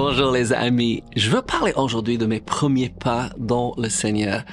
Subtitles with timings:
[0.00, 4.44] Bonjour les amis, je veux parler aujourd'hui de mes premiers pas dans le Seigneur.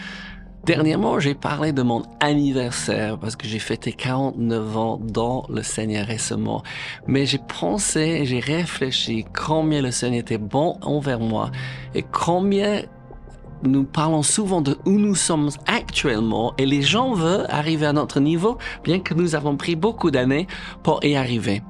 [0.63, 6.07] Dernièrement, j'ai parlé de mon anniversaire parce que j'ai fêté 49 ans dans le Seigneur
[6.07, 6.63] récemment.
[7.05, 11.51] Mais j'ai pensé j'ai réfléchi combien le Seigneur était bon envers moi
[11.93, 12.81] et combien
[13.61, 18.19] nous parlons souvent de où nous sommes actuellement et les gens veulent arriver à notre
[18.19, 20.47] niveau bien que nous avons pris beaucoup d'années
[20.81, 21.61] pour y arriver.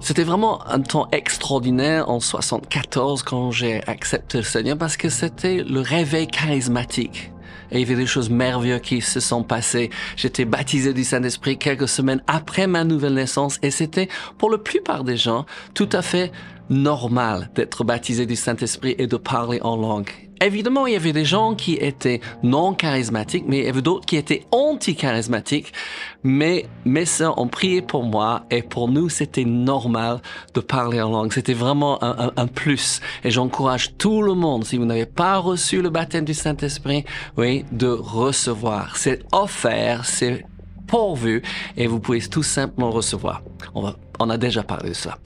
[0.00, 5.64] C'était vraiment un temps extraordinaire en 74 quand j'ai accepté le Seigneur parce que c'était
[5.64, 7.32] le réveil charismatique.
[7.70, 9.90] Et il y avait des choses merveilleuses qui se sont passées.
[10.16, 15.04] J'étais baptisé du Saint-Esprit quelques semaines après ma nouvelle naissance et c'était pour la plupart
[15.04, 16.32] des gens tout à fait
[16.70, 20.27] normal d'être baptisé du Saint-Esprit et de parler en langue.
[20.40, 24.06] Évidemment, il y avait des gens qui étaient non charismatiques, mais il y avait d'autres
[24.06, 25.72] qui étaient anti-charismatiques.
[26.22, 30.20] Mais mes sœurs ont prié pour moi et pour nous, c'était normal
[30.54, 31.32] de parler en langue.
[31.32, 33.00] C'était vraiment un, plus.
[33.24, 37.04] Et j'encourage tout le monde, si vous n'avez pas reçu le baptême du Saint-Esprit,
[37.36, 38.96] oui, de recevoir.
[38.96, 40.44] C'est offert, c'est
[40.86, 41.42] pourvu
[41.76, 43.42] et vous pouvez tout simplement recevoir.
[43.74, 45.18] On, va, on a déjà parlé de ça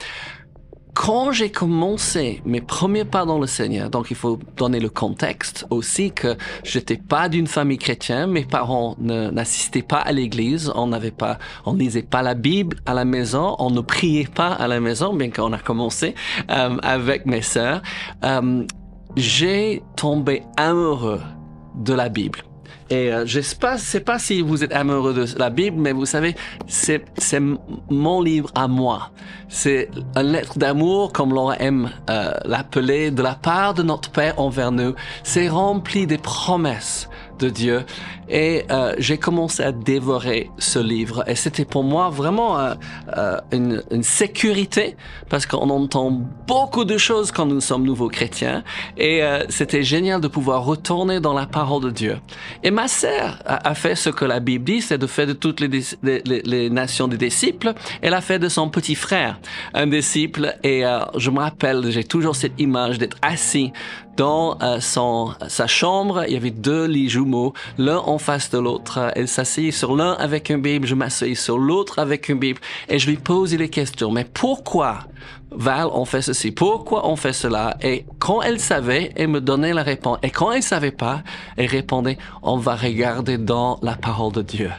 [0.95, 5.67] quand j'ai commencé mes premiers pas dans le Seigneur, donc il faut donner le contexte
[5.71, 11.11] aussi que j'étais pas d'une famille chrétienne, mes parents n'assistaient pas à l'église, on n'avait
[11.11, 14.81] pas, on lisait pas la Bible à la maison, on ne priait pas à la
[14.81, 16.15] maison, bien qu'on a commencé
[16.51, 17.83] euh, avec mes sœurs.
[18.25, 18.65] Euh,
[19.17, 21.20] j'ai tombé amoureux
[21.77, 22.41] de la Bible.
[22.93, 26.05] Et euh, je pas, sais pas si vous êtes amoureux de la Bible, mais vous
[26.05, 27.01] savez, c'est
[27.89, 29.12] mon livre à moi.
[29.48, 34.39] C'est une lettre d'amour, comme l'on aime euh, l'appeler, de la part de notre Père
[34.39, 34.95] envers nous.
[35.23, 37.09] C'est rempli des promesses
[37.48, 37.85] Dieu.
[38.29, 41.25] Et euh, j'ai commencé à dévorer ce livre.
[41.27, 42.75] Et c'était pour moi vraiment euh,
[43.17, 44.97] euh, une, sécurité,
[45.29, 46.11] parce qu'on entend
[46.47, 48.65] beaucoup de choses quand nous sommes nouveaux chrétiens.
[48.97, 52.19] Et c'était génial de pouvoir retourner dans la parole de Dieu.
[52.63, 55.61] Et ma sœur a, fait ce que la Bible dit, c'est de faire de toutes
[55.61, 55.70] les,
[56.02, 57.75] les, nations des disciples.
[58.01, 59.39] Elle a fait de son petit frère
[59.75, 60.57] un disciple.
[60.63, 60.85] Et
[61.17, 63.73] je me rappelle, j'ai toujours cette image d'être assis
[64.17, 69.12] dans euh, sa chambre, il y avait deux lits jumeaux, l'un en face de l'autre.
[69.17, 72.98] Elle s'asseyait sur l'un avec une Bible, je m'asseyais sur l'autre avec une Bible, et
[72.98, 74.11] je lui posais les questions.
[74.11, 75.01] Mais pourquoi
[75.57, 77.77] Val, on fait ceci, pourquoi on fait cela?
[77.83, 80.18] Et quand elle savait, elle me donnait la réponse.
[80.23, 81.23] Et quand elle savait pas,
[81.57, 84.70] elle répondait, on va regarder dans la parole de Dieu.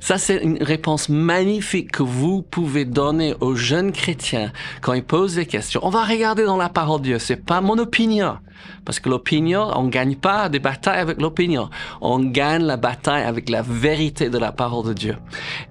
[0.00, 4.52] Ça, c'est une réponse magnifique que vous pouvez donner aux jeunes chrétiens
[4.82, 5.80] quand ils posent des questions.
[5.82, 7.18] On va regarder dans la parole de Dieu.
[7.18, 8.36] C'est pas mon opinion.
[8.84, 11.70] Parce que l'opinion, on gagne pas des batailles avec l'opinion.
[12.00, 15.16] On gagne la bataille avec la vérité de la parole de Dieu.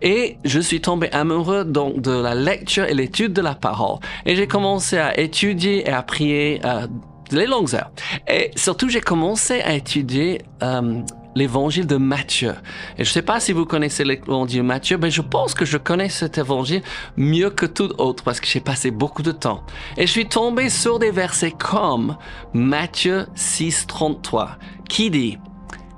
[0.01, 3.99] Et je suis tombé amoureux donc de la lecture et l'étude de la parole.
[4.43, 6.85] J'ai commencé à étudier et à prier euh,
[7.31, 7.91] les longues heures.
[8.27, 10.99] Et surtout, j'ai commencé à étudier euh,
[11.33, 12.53] l'évangile de Matthieu.
[12.97, 15.63] Et je ne sais pas si vous connaissez l'évangile de Matthieu, mais je pense que
[15.63, 16.81] je connais cet évangile
[17.15, 19.63] mieux que tout autre parce que j'ai passé beaucoup de temps.
[19.95, 22.17] Et je suis tombé sur des versets comme
[22.53, 24.57] Matthieu 6, 33,
[24.89, 25.37] qui dit,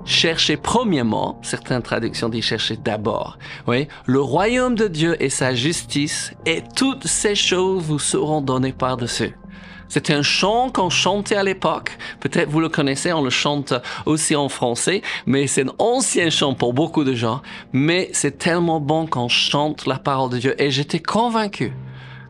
[0.06, 6.32] cherchez premièrement, certaines traductions disent cherchez d'abord, oui, le royaume de Dieu et sa justice,
[6.46, 9.36] et toutes ces choses vous seront données par-dessus.
[9.88, 11.96] C'était un chant qu'on chantait à l'époque.
[12.20, 13.72] Peut-être vous le connaissez, on le chante
[14.04, 17.40] aussi en français, mais c'est un ancien chant pour beaucoup de gens.
[17.72, 20.60] Mais c'est tellement bon qu'on chante la parole de Dieu.
[20.60, 21.72] Et j'étais convaincu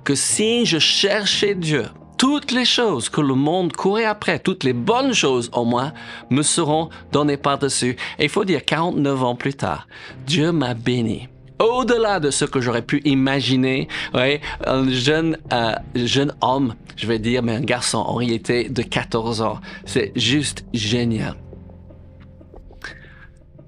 [0.04, 1.87] que si je cherchais Dieu,
[2.19, 5.93] toutes les choses que le monde courait après, toutes les bonnes choses au moins,
[6.31, 7.97] me seront données par-dessus.
[8.19, 9.87] Et il faut dire, 49 ans plus tard,
[10.26, 11.28] Dieu m'a béni
[11.59, 13.88] au-delà de ce que j'aurais pu imaginer.
[14.12, 19.43] Un jeune, euh, jeune homme, je vais dire, mais un garçon en réalité de 14
[19.43, 19.60] ans.
[19.84, 21.34] C'est juste génial.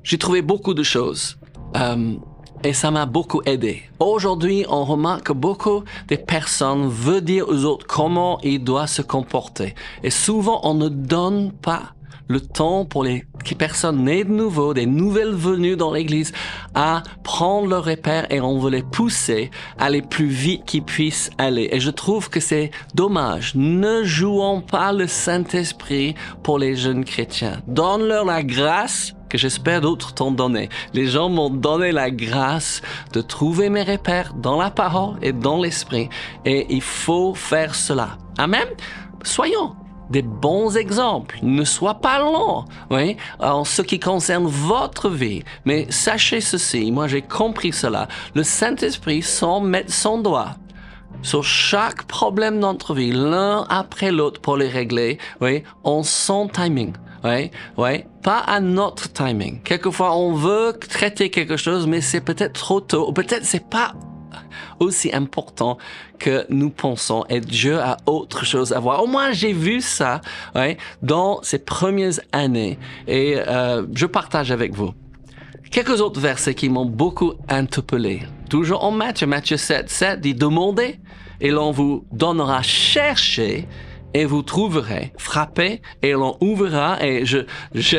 [0.02, 1.38] J'ai trouvé beaucoup de choses.
[1.76, 2.14] Euh,
[2.64, 3.82] et ça m'a beaucoup aidé.
[4.00, 9.02] Aujourd'hui, on remarque que beaucoup de personnes veulent dire aux autres comment ils doivent se
[9.02, 9.74] comporter.
[10.02, 11.94] Et souvent, on ne donne pas
[12.28, 13.24] le temps pour les
[13.56, 16.32] personnes nées de nouveau, des nouvelles venues dans l'église,
[16.74, 21.30] à prendre leur repère et on veut les pousser à aller plus vite qu'ils puissent
[21.38, 21.68] aller.
[21.72, 23.54] Et je trouve que c'est dommage.
[23.54, 27.62] Ne jouons pas le Saint-Esprit pour les jeunes chrétiens.
[27.66, 30.68] Donne-leur la grâce que j'espère d'autres t'ont donné.
[30.94, 32.82] Les gens m'ont donné la grâce
[33.12, 36.08] de trouver mes repères dans la parole et dans l'esprit.
[36.44, 38.18] Et il faut faire cela.
[38.38, 38.66] Amen.
[39.22, 39.74] Soyons
[40.10, 41.38] des bons exemples.
[41.42, 45.42] Ne sois pas lent, oui, en ce qui concerne votre vie.
[45.64, 48.08] Mais sachez ceci, moi j'ai compris cela.
[48.34, 50.56] Le Saint-Esprit, sans mettre son doigt,
[51.22, 56.92] sur chaque problème notre vie, l'un après l'autre pour les régler, oui, on son timing.
[57.24, 59.60] Oui, oui, pas à notre timing.
[59.62, 63.94] Quelquefois, on veut traiter quelque chose, mais c'est peut-être trop tôt, peut-être c'est pas
[64.80, 65.78] aussi important
[66.18, 69.02] que nous pensons et Dieu a autre chose à voir.
[69.02, 70.20] Au moins, j'ai vu ça
[70.54, 74.92] ouais, dans ces premières années et euh, je partage avec vous.
[75.70, 78.22] Quelques autres versets qui m'ont beaucoup interpellé.
[78.48, 80.98] Toujours en Matthieu, Matthieu 7, 7 dit demandez
[81.40, 83.68] et l'on vous donnera chercher
[84.14, 85.12] et vous trouverez.
[85.18, 87.02] Frappez et l'on ouvrira.
[87.04, 87.38] Et je,
[87.74, 87.98] je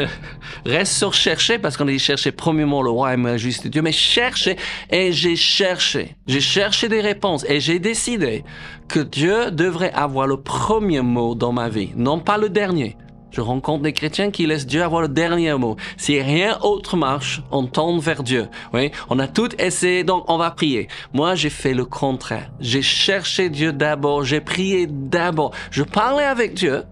[0.66, 3.82] reste sur chercher parce qu'on a dit chercher premièrement le roi et la justice Dieu.
[3.82, 4.58] Mais chercher
[4.90, 6.16] et j'ai cherché.
[6.28, 8.44] J'ai cherché des réponses et j'ai décidé
[8.88, 12.98] que Dieu devrait avoir le premier mot dans ma vie, non pas le dernier.
[13.32, 15.76] Je rencontre des chrétiens qui laissent Dieu avoir le dernier mot.
[15.98, 18.48] Si rien autre marche, on tourne vers Dieu.
[18.74, 20.88] Oui, on a tout essayé, donc on va prier.
[21.14, 22.52] Moi, j'ai fait le contraire.
[22.60, 25.52] J'ai cherché Dieu d'abord, j'ai prié d'abord.
[25.72, 26.84] Je parlais avec Dieu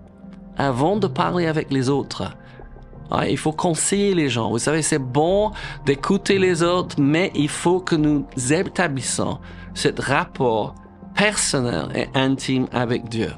[0.58, 2.24] avant de parler avec les autres.
[3.28, 4.50] il faut conseiller les gens.
[4.50, 5.52] Vous savez, c'est bon
[5.86, 9.40] d'écouter les autres, mais il faut que nous établissons
[9.74, 10.76] ce rapport
[11.16, 13.32] personnel et intime avec Dieu.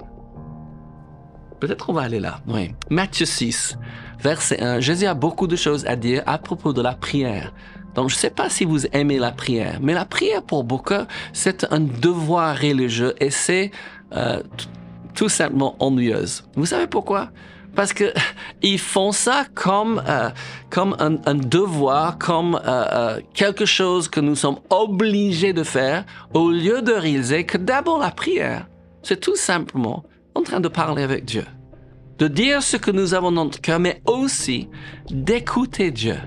[1.59, 2.39] Peut-être on va aller là.
[2.47, 2.73] Oui.
[2.89, 3.77] Matthieu 6,
[4.21, 4.79] verset 1.
[4.79, 7.53] Jésus a beaucoup de choses à dire à propos de la prière.
[7.95, 11.05] Donc, je ne sais pas si vous aimez la prière, mais la prière pour beaucoup,
[11.33, 13.71] c'est un devoir religieux et c'est
[14.13, 14.41] euh,
[15.15, 16.45] tout simplement ennuyeuse.
[16.55, 17.29] Vous savez pourquoi?
[17.75, 18.13] Parce que
[18.61, 20.29] ils font ça comme euh,
[20.69, 26.05] comme un, un, devoir, comme euh, euh, quelque chose que nous sommes obligés de faire,
[26.33, 28.67] au lieu de réaliser que d'abord la prière,
[29.03, 30.03] c'est tout simplement
[30.35, 31.45] en train de parler avec Dieu,
[32.17, 34.69] de dire ce que nous avons dans notre cœur, mais aussi
[35.09, 36.17] d'écouter Dieu.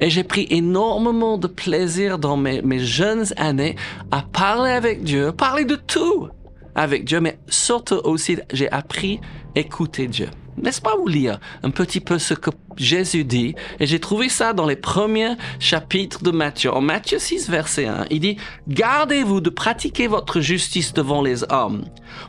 [0.00, 3.76] Et j'ai pris énormément de plaisir dans mes, mes jeunes années
[4.10, 6.28] à parler avec Dieu, parler de tout
[6.74, 9.20] avec Dieu, mais surtout aussi j'ai appris
[9.56, 10.28] à écouter Dieu.
[10.56, 13.54] N'est-ce pas vous lire un petit peu ce que Jésus dit?
[13.80, 16.72] Et j'ai trouvé ça dans les premiers chapitres de Matthieu.
[16.72, 18.36] En Matthieu 6, verset 1, il dit,
[18.68, 21.84] Gardez-vous de pratiquer votre justice devant les hommes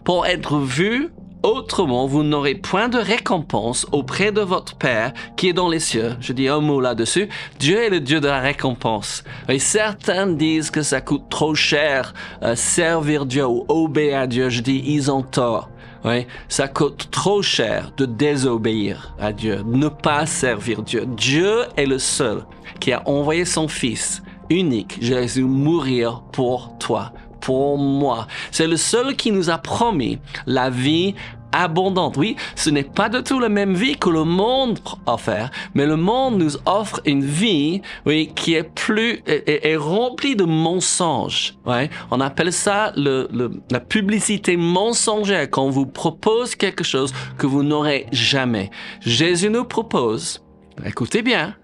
[0.06, 1.10] pour être vu
[1.44, 6.16] Autrement, vous n'aurez point de récompense auprès de votre Père qui est dans les cieux.
[6.22, 7.28] Je dis un mot là-dessus.
[7.60, 9.26] Dieu est le Dieu de la récompense.
[9.50, 12.14] Et certains disent que ça coûte trop cher
[12.44, 14.48] euh, servir Dieu ou obéir à Dieu.
[14.48, 15.70] Je dis, ils ont tort.
[16.06, 21.06] Oui, ça coûte trop cher de désobéir à Dieu, ne pas servir Dieu.
[21.06, 22.46] Dieu est le seul
[22.80, 27.14] qui a envoyé son Fils unique, Jésus, mourir pour toi
[27.44, 28.28] pour moi.
[28.52, 31.14] C'est le seul qui nous a promis la vie
[31.52, 32.16] abondante.
[32.18, 35.98] Oui, ce n'est pas du tout la même vie que le monde offre, mais le
[35.98, 41.56] monde nous offre une vie, oui, qui est plus, est, remplie de mensonges.
[41.66, 41.90] Ouais.
[42.12, 43.28] On appelle ça le,
[43.70, 48.72] la publicité mensongère quand on vous propose quelque chose que vous n'aurez jamais.
[49.02, 50.44] Jésus nous propose,
[50.86, 51.56] écoutez bien,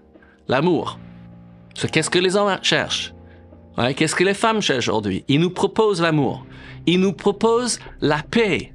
[0.46, 0.98] l'amour.
[1.90, 3.14] Qu'est-ce que les hommes cherchent?
[3.96, 5.24] Qu'est-ce que les femmes cherchent aujourd'hui?
[5.28, 6.44] Ils nous proposent l'amour.
[6.86, 8.72] Ils nous proposent la paix.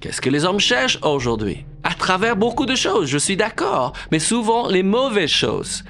[0.00, 1.64] Qu'est-ce que les hommes cherchent aujourd'hui?
[1.82, 5.84] À travers beaucoup de choses, je suis d'accord, mais souvent les mauvaises choses.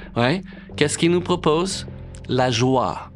[0.76, 1.86] Qu'est-ce qu'ils nous proposent?
[2.28, 3.10] La joie.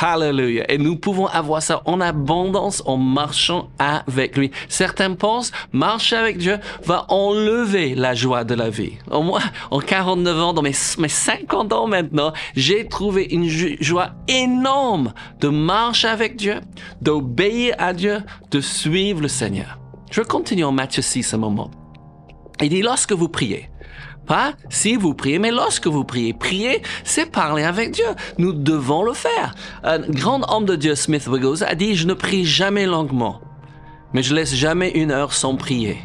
[0.00, 0.64] Hallelujah.
[0.70, 4.50] Et nous pouvons avoir ça en abondance en marchant avec lui.
[4.68, 8.92] Certains pensent, marcher avec Dieu va enlever la joie de la vie.
[9.10, 14.10] Au moins, en 49 ans, dans mes, mes 50 ans maintenant, j'ai trouvé une joie
[14.28, 16.60] énorme de marcher avec Dieu,
[17.00, 19.78] d'obéir à Dieu, de suivre le Seigneur.
[20.10, 21.70] Je continue en Matthieu 6 un moment.
[22.60, 23.68] Il dit, lorsque vous priez,
[24.26, 26.32] pas si vous priez, mais lorsque vous priez.
[26.32, 28.06] Prier, c'est parler avec Dieu.
[28.38, 29.54] Nous devons le faire.
[29.84, 33.40] Un grand homme de Dieu, Smith Wiggles, a dit, je ne prie jamais longuement,
[34.12, 35.98] mais je laisse jamais une heure sans prier.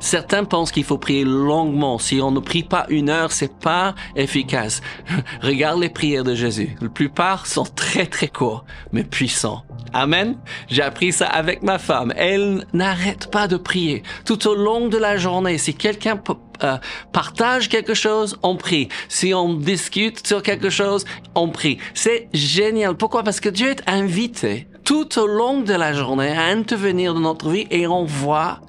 [0.00, 1.98] Certains pensent qu'il faut prier longuement.
[1.98, 4.80] Si on ne prie pas une heure, c'est pas efficace.
[5.42, 6.74] Regarde les prières de Jésus.
[6.80, 9.62] La plupart sont très très courts, mais puissants.
[9.92, 10.36] Amen.
[10.68, 12.12] J'ai appris ça avec ma femme.
[12.16, 15.58] Elle n'arrête pas de prier tout au long de la journée.
[15.58, 16.20] Si quelqu'un
[16.62, 16.76] euh,
[17.12, 18.88] partage quelque chose, on prie.
[19.08, 21.04] Si on discute sur quelque chose,
[21.34, 21.78] on prie.
[21.94, 22.96] C'est génial.
[22.96, 23.22] Pourquoi?
[23.22, 27.48] Parce que Dieu est invité tout au long de la journée à intervenir dans notre
[27.48, 28.60] vie et on voit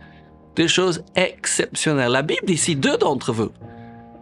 [0.55, 2.11] des choses exceptionnelles.
[2.11, 3.51] La Bible dit si deux d'entre vous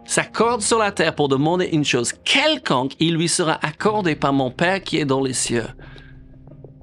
[0.04, 4.50] s'accordent sur la terre pour demander une chose quelconque, il lui sera accordé par mon
[4.50, 5.66] Père qui est dans les cieux.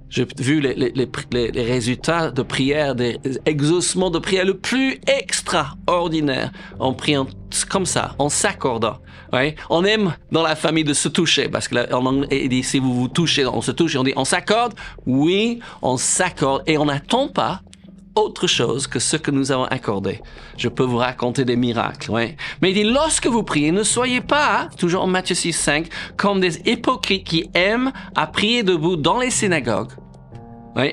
[0.09, 7.27] J'ai vu les, résultats de prière, des exaucements de prière le plus extraordinaire en priant
[7.69, 8.97] comme ça, en s'accordant.
[9.33, 9.55] Ouais.
[9.69, 13.07] On aime dans la famille de se toucher parce que anglais, dit si vous vous
[13.09, 14.73] touchez, on se touche, on dit on s'accorde.
[15.05, 17.61] Oui, on s'accorde et on n'attend pas
[18.17, 20.21] autre chose que ce que nous avons accordé.
[20.57, 22.35] Je peux vous raconter des miracles, ouais.
[22.61, 26.39] Mais il dit, lorsque vous priez, ne soyez pas, toujours en Matthieu 6, 5, comme
[26.39, 29.91] des hypocrites qui aiment à prier debout dans les synagogues.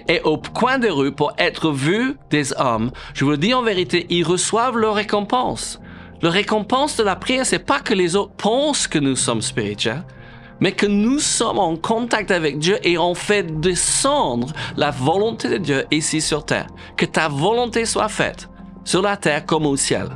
[0.09, 2.91] Et au coin des rues pour être vus des hommes.
[3.13, 5.79] Je vous le dis en vérité, ils reçoivent leur récompense.
[6.23, 10.03] Le récompense de la prière, c'est pas que les autres pensent que nous sommes spirituels,
[10.61, 15.57] mais que nous sommes en contact avec Dieu et on fait descendre la volonté de
[15.59, 16.69] Dieu ici sur terre.
[16.97, 18.49] Que ta volonté soit faite
[18.85, 20.09] sur la terre comme au ciel.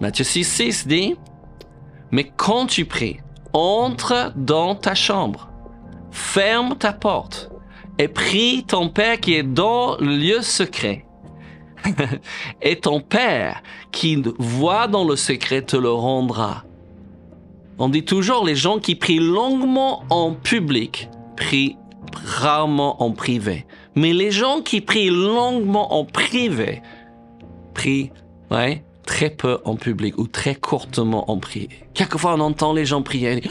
[0.00, 1.16] Matthieu 6, 6 dit,
[2.10, 3.20] mais quand tu pries,
[3.52, 5.50] entre dans ta chambre,
[6.10, 7.50] ferme ta porte
[7.98, 11.04] et prie ton Père qui est dans le lieu secret.
[12.62, 16.64] et ton Père qui voit dans le secret te le rendra.
[17.82, 21.78] On dit toujours les gens qui prient longuement en public prient
[22.12, 23.66] rarement en privé.
[23.94, 26.82] Mais les gens qui prient longuement en privé
[27.72, 28.12] prient
[29.06, 31.70] très peu en public ou très courtement en privé.
[31.94, 33.42] Quelquefois on entend les gens prier.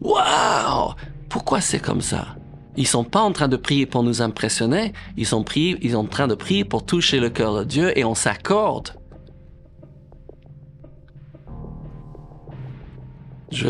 [0.00, 0.94] Waouh
[1.28, 2.36] Pourquoi c'est comme ça?
[2.76, 4.92] Ils sont pas en train de prier pour nous impressionner.
[5.16, 7.98] Ils sont, priés, ils sont en train de prier pour toucher le cœur de Dieu
[7.98, 8.94] et on s'accorde
[13.54, 13.68] Je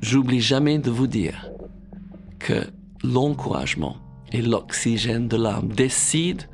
[0.00, 1.50] j'oublie jamais de vous dire
[2.38, 2.64] que
[3.02, 3.96] l'encouragement
[4.32, 6.44] et l'oxygène de l'âme décident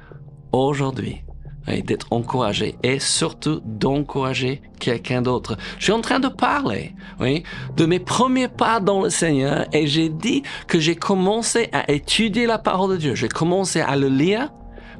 [0.51, 1.21] aujourd'hui
[1.67, 5.59] hein, d'être encouragé et surtout d'encourager quelqu'un d'autre.
[5.79, 7.43] Je suis en train de parler, oui,
[7.77, 12.47] de mes premiers pas dans le Seigneur et j'ai dit que j'ai commencé à étudier
[12.47, 13.15] la parole de Dieu.
[13.15, 14.51] J'ai commencé à le lire.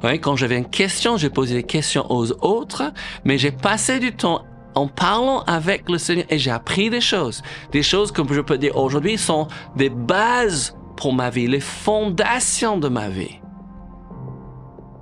[0.03, 2.91] Oui, quand j'avais une question, j'ai posé des questions aux autres,
[3.25, 7.41] mais j'ai passé du temps en parlant avec le Seigneur et j'ai appris des choses.
[7.71, 12.77] Des choses que je peux dire aujourd'hui sont des bases pour ma vie, les fondations
[12.77, 13.39] de ma vie.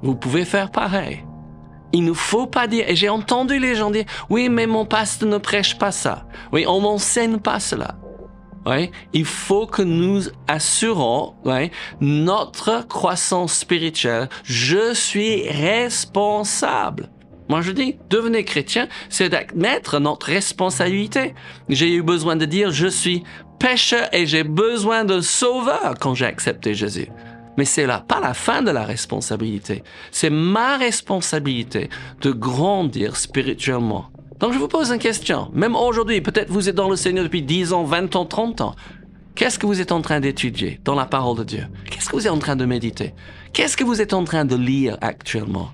[0.01, 1.25] Vous pouvez faire pareil.
[1.91, 5.27] Il ne faut pas dire, et j'ai entendu les gens dire, oui, mais mon pasteur
[5.27, 6.25] ne prêche pas ça.
[6.51, 7.95] Oui, on m'enseigne pas cela.
[8.65, 11.33] Oui, il faut que nous assurons
[11.99, 14.29] notre croissance spirituelle.
[14.43, 17.09] Je suis responsable.
[17.50, 21.34] Moi, je dis, devenir chrétien, c'est d'admettre notre responsabilité.
[21.68, 23.24] J'ai eu besoin de dire, je suis
[23.60, 27.10] pécheur et j'ai besoin de sauveur quand j'ai accepté Jésus.
[27.58, 29.84] Mais c'est là pas la fin de la responsabilité.
[30.12, 31.89] C'est ma responsabilité
[32.22, 34.06] de grandir spirituellement.
[34.39, 35.50] Donc je vous pose une question.
[35.51, 38.75] Même aujourd'hui, peut-être vous êtes dans le Seigneur depuis 10 ans, 20 ans, 30 ans.
[39.36, 41.65] Qu'est-ce que vous êtes en train d'étudier dans la parole de Dieu?
[41.89, 43.13] Qu'est-ce que vous êtes en train de méditer?
[43.53, 45.72] Qu'est-ce que vous êtes en train de lire actuellement?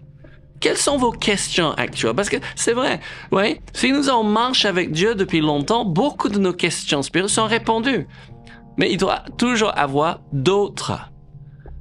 [0.65, 2.15] Quelles sont vos questions actuelles?
[2.15, 2.99] Parce que c'est vrai,
[3.31, 7.45] oui, si nous en marche avec Dieu depuis longtemps, beaucoup de nos questions spirituelles sont
[7.45, 8.07] répondues.
[8.75, 11.11] Mais il doit toujours avoir d'autres.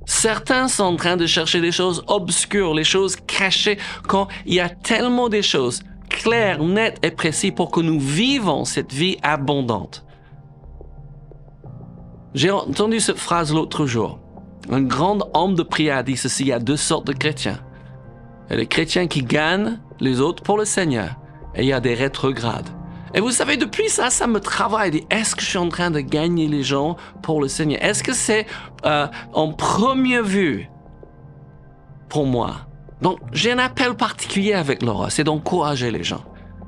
[0.05, 4.61] Certains sont en train de chercher des choses obscures, les choses cachées, quand il y
[4.61, 10.05] a tellement de choses claires, nettes et précises pour que nous vivons cette vie abondante.
[12.35, 14.19] J'ai entendu cette phrase l'autre jour.
[14.69, 17.63] Un grand homme de prière a dit ceci, a deux sortes de chrétiens.
[18.51, 21.17] A les chrétiens qui gagnent les autres pour le Seigneur.
[21.55, 22.69] Et il y a des rétrogrades.
[23.15, 25.07] Et vous savez, depuis ça, ça me travaille.
[25.09, 27.83] Est-ce que je suis en train de gagner les gens pour le Seigneur?
[27.83, 28.47] Est-ce que c'est
[28.85, 30.69] euh, en première vue
[32.09, 32.67] pour moi?
[33.03, 36.25] Donc, j'ai un appel particulier avec Laura, c'est d'encourager les gens.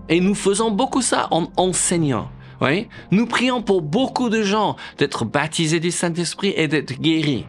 [0.09, 2.29] Et nous faisons beaucoup ça en enseignant.
[2.61, 2.89] Oui?
[3.11, 7.47] Nous prions pour beaucoup de gens d'être baptisés du Saint-Esprit et d'être guéris.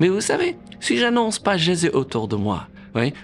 [0.00, 2.66] Mais vous savez, si j'annonce pas Jésus autour de moi,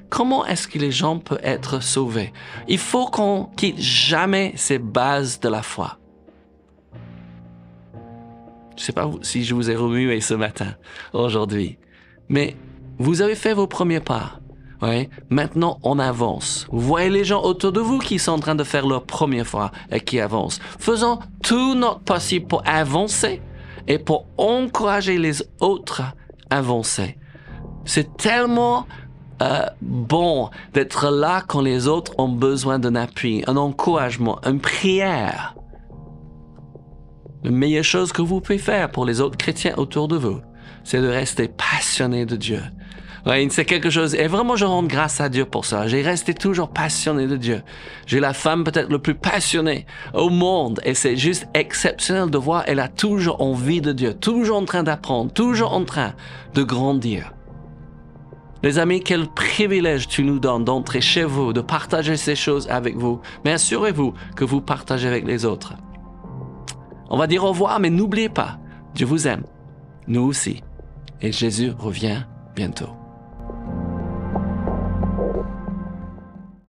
[0.08, 2.32] Comment est-ce que les gens peuvent être sauvés?
[2.68, 5.98] Il faut qu'on quitte jamais ces bases de la foi.
[8.76, 10.74] Je sais pas si je vous ai remué ce matin,
[11.12, 11.78] aujourd'hui,
[12.28, 12.56] mais
[12.98, 14.40] vous avez fait vos premiers pas.
[15.30, 16.66] Maintenant, on avance.
[16.70, 19.46] Vous voyez les gens autour de vous qui sont en train de faire leur première
[19.46, 20.60] fois et qui avancent.
[20.78, 23.40] Faisons tout notre possible pour avancer
[23.88, 26.14] et pour encourager les autres à
[26.50, 27.16] avancer.
[27.86, 28.86] C'est tellement
[29.42, 35.54] euh, bon d'être là quand les autres ont besoin d'un appui, un encouragement, une prière.
[37.44, 40.40] La meilleure chose que vous pouvez faire pour les autres chrétiens autour de vous,
[40.84, 42.62] c'est de rester passionné de Dieu.
[43.26, 44.14] Oui, c'est quelque chose.
[44.14, 45.88] Et vraiment, je rends grâce à Dieu pour ça.
[45.88, 47.62] J'ai resté toujours passionné de Dieu.
[48.06, 50.80] J'ai la femme peut-être le plus passionnée au monde.
[50.84, 54.84] Et c'est juste exceptionnel de voir, elle a toujours envie de Dieu, toujours en train
[54.84, 56.14] d'apprendre, toujours en train
[56.54, 57.32] de grandir.
[58.62, 62.96] Les amis, quel privilège tu nous donnes d'entrer chez vous, de partager ces choses avec
[62.96, 63.20] vous.
[63.44, 65.74] Mais assurez-vous que vous partagez avec les autres.
[67.08, 68.58] On va dire au revoir, mais n'oubliez pas,
[68.94, 69.44] Dieu vous aime.
[70.08, 70.62] Nous aussi.
[71.20, 72.22] Et Jésus revient
[72.54, 72.95] bientôt.